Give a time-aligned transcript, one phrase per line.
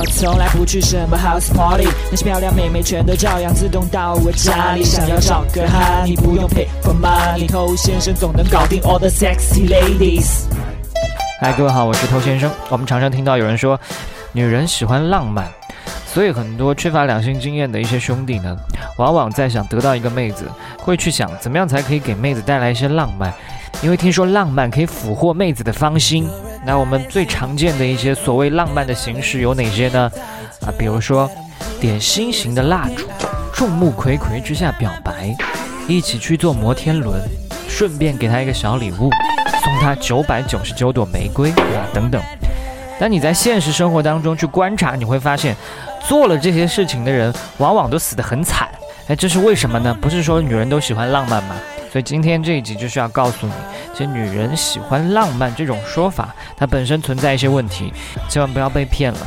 [0.00, 4.82] 我从来不去什么 house party，那些漂亮妹妹全都照样自动到我家里。
[4.82, 10.44] 想要找个哈，你不用 pay for money，偷先生总能搞定 all the sexy ladies。
[11.42, 12.50] 嗨，各位好，我是偷先生。
[12.70, 13.78] 我们常常听到有人说，
[14.32, 15.46] 女人喜欢浪漫，
[16.06, 18.56] 所以很多缺乏两性经验的一些兄弟呢，
[18.96, 20.46] 往往在想得到一个妹子，
[20.78, 23.30] 会去想怎么样才可以给妹子带来一些浪漫，
[23.82, 26.26] 因为听说浪漫可以俘获妹子的芳心。
[26.64, 30.10] 那我们最常见的一些所谓浪漫的形式有哪些呢？
[30.66, 31.28] 啊，比如说
[31.80, 33.06] 点心型的蜡烛，
[33.52, 35.34] 众目睽睽之下表白，
[35.88, 37.18] 一起去坐摩天轮，
[37.66, 39.10] 顺便给她一个小礼物，
[39.62, 42.22] 送她九百九十九朵玫瑰啊等等。
[42.98, 45.56] 但你在现实生活当中去观察，你会发现，
[46.06, 48.68] 做了这些事情的人，往往都死得很惨。
[49.08, 49.96] 哎，这是为什么呢？
[49.98, 51.56] 不是说女人都喜欢浪漫吗？
[51.90, 53.52] 所以今天这一集就是要告诉你，
[53.92, 57.92] 其实女人喜欢浪漫这种说法，它本身存在一些问题，
[58.28, 59.18] 千万不要被骗了。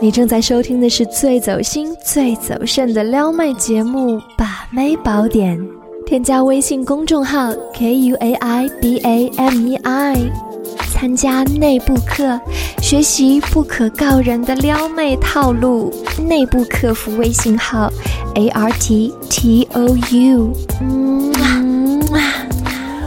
[0.00, 5.58] 你正在收听的是最走心、最走肾的撩妹节目《把妹宝典》，
[6.06, 10.16] 添加微信公众号 k u a i b a m e i，
[10.92, 12.40] 参加内部课，
[12.80, 15.92] 学习不可告人的撩妹套路。
[16.26, 17.88] 内部客服微信号
[18.34, 20.52] a r t t o u。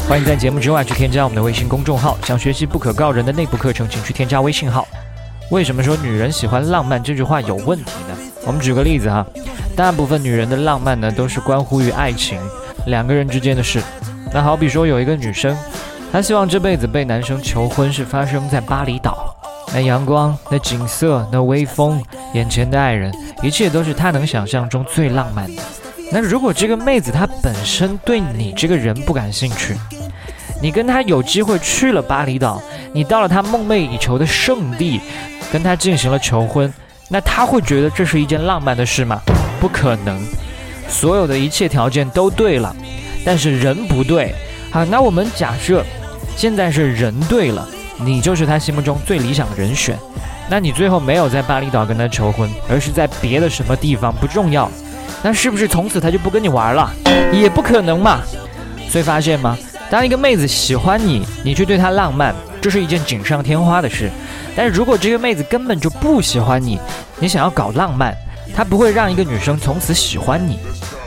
[0.08, 2.18] 欢迎在节目之外去添加我们的微信公众号。
[2.24, 4.88] 想学习不可告人的内部课程，请去添加微信号。
[5.52, 8.18] 为什么说女人喜欢浪漫这句话有问题呢？
[8.46, 9.26] 我们举个例子哈，
[9.76, 12.40] 大部分女人的浪漫呢，都是关乎于爱情，
[12.88, 13.82] 两个人之间的事。
[14.34, 15.58] 那好比说有一个女生，
[16.12, 19.36] 她希望这辈子被男生求婚是发生在巴厘岛，
[19.74, 22.04] 那阳光、那景色、那微风、
[22.34, 25.62] 眼前的爱人，一切都是她能想象中最浪漫的。
[26.12, 29.76] 那如果这个妹子她本身对你这个人不感兴趣，
[30.62, 32.62] 你跟她有机会去了巴厘岛，
[32.94, 35.02] 你到了她梦寐以求的圣地，
[35.52, 36.72] 跟她进行了求婚，
[37.10, 39.22] 那她会觉得这是一件浪漫的事吗？
[39.60, 40.22] 不可能，
[40.88, 42.76] 所有的一切条件都对了，
[43.26, 44.34] 但是人不对。
[44.72, 45.84] 好，那我们假设
[46.38, 49.98] 现在是人对了，你就是她心目中最理想的人选，
[50.50, 54.70] 那你最后没有在巴厘岛跟她求婚，而是在别的什么地方不重要。
[55.26, 56.88] 那是不是从此他就不跟你玩了？
[57.34, 58.22] 也不可能嘛。
[58.88, 59.58] 所以发现吗？
[59.90, 62.32] 当一个妹子喜欢你，你去对她浪漫，
[62.62, 64.12] 这是一件锦上添花的事。
[64.56, 66.80] 但是如果这个妹子根本就不喜欢你，
[67.18, 68.16] 你想要搞浪漫，
[68.56, 70.60] 她不会让一个女生从此喜欢你。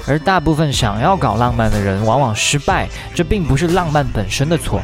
[0.09, 4.83] 而大部分想要搞浪漫的人往往失败，这并不是浪漫本身的错。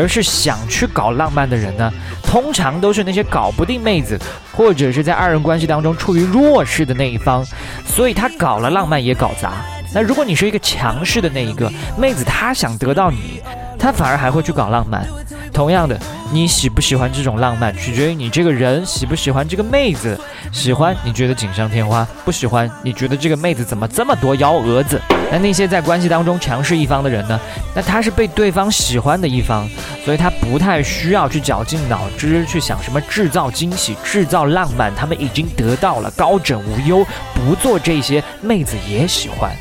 [0.00, 4.18] 而是想去搞浪漫的人呢，通常都是那些搞不定妹子，
[4.50, 7.44] 或者是在二人关系当中处于弱势的那一方，
[7.86, 9.52] 所以他搞了浪漫也搞砸。
[9.92, 13.42] 那如果你是一个强势的那一个妹子，她想得到你，
[13.78, 15.04] 她反而还会去搞浪漫。
[15.52, 15.98] 同样的，
[16.32, 20.18] 你喜不喜欢这种浪漫，取决于你这个人喜不喜欢这个妹子。
[20.52, 25.00] 喜欢，你觉得锦上添花；不喜欢，你觉得这个妹子怎么这么多幺蛾子？
[25.30, 27.38] 那那些在关系当中强势一方的人呢？
[27.74, 29.68] 那他是被对方喜欢的一方，
[30.04, 34.92] 所以他不太需要去绞尽脑汁去想什么制造惊喜、制造浪漫。
[34.94, 39.52] 他们已经得到了高枕无忧，不做这些，妹子也喜欢。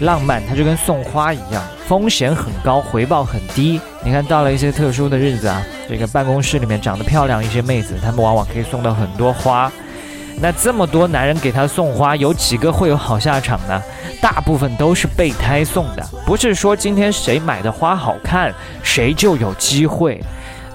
[0.00, 3.80] 浪漫，它就跟送花一样，风险很高，回报很低。
[4.02, 9.72] 你看到了一些特殊的日子啊，这个办公室里面长得漂亮一些妹子，她们往往可以送到很多花。
[10.40, 13.82] 那这么多男人给她送花，有几个会有好下场呢？
[14.20, 18.52] 大部分都是备胎送的，不是说今天谁买的花好看，
[18.82, 20.20] 谁就有机会。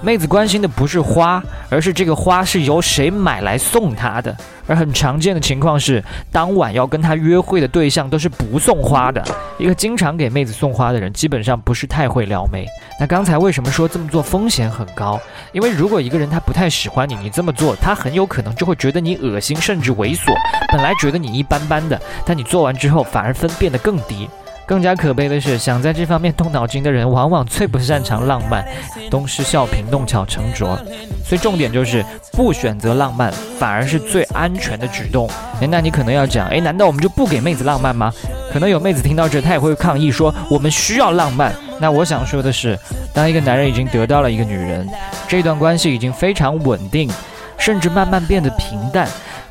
[0.02, 4.34] 妹子关心的不是花，而是这个花是由谁买来送她的。
[4.66, 6.02] 而很常见的情况是，
[6.32, 9.22] 当晚要跟她约会的对象都是不送花的。
[9.58, 12.64] 一个经常给妹子送花的人，基本上不是太会撩妹。
[12.98, 15.20] 那刚才为什么说这么做风险很高？
[15.52, 20.32] 因为如果一个人他不太喜欢你，你这么做，他很有可能就会觉得你恶心，甚至猥琐。
[20.72, 24.28] 本来觉得你一般般的，但你做完之后，反而分变得更低。
[24.70, 28.64] 更加可悲的是，想在这方面动脑筋的人，往往最不擅长浪漫，
[29.10, 30.78] 东施效颦，弄巧成拙。
[31.24, 32.04] 所以重点就是
[32.34, 35.28] 不选择浪漫，反而是最安全的举动。
[35.60, 38.12] 哎，那你可能要讲，哎，难道我们就不给妹子浪漫吗？
[38.52, 41.52] 可能有妹子听到这，她也会抗议说，我们需要浪漫。
[41.80, 42.78] 那我想说的是，
[43.12, 44.88] 当一个男人已经得到了一个女人，
[45.26, 47.10] 这段关系已经非常稳定，
[47.58, 49.08] 甚至慢慢变得平淡，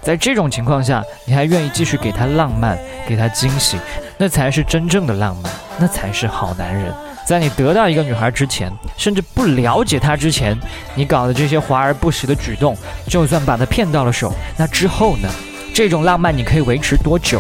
[0.10, 2.76] 在这种情况下，你还愿意继续给她浪漫，
[3.08, 3.78] 给她惊喜？
[4.18, 6.92] 那才是真正的浪漫，那才是好男人。
[7.28, 10.58] 在你得到一个女孩之前，甚至不了解她之前，
[10.96, 12.76] 你搞的这些华而不实的举动，
[13.06, 15.30] 就算把她骗到了手，那之后呢？
[15.76, 17.40] 这种浪漫你可以维持多久？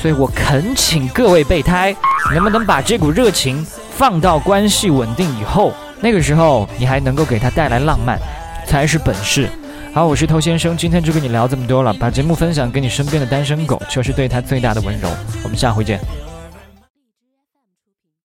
[0.00, 1.92] 所以我恳请各位备胎，
[2.32, 5.74] 能不能把这股热情放到关系稳定以后？
[6.00, 8.20] 那个时候你还能够给她带来浪漫，
[8.66, 9.48] 才是本事。
[9.92, 15.08] 好，我是偷先生，今天就跟你聊这么多了，把节目分享给你身边的单身狗，就是对他最大的温柔。
[15.42, 16.00] 我们下回见。